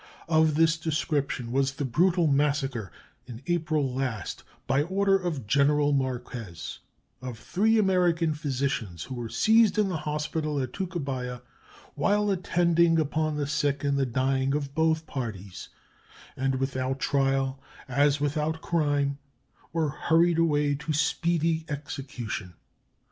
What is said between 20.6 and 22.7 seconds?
to speedy execution.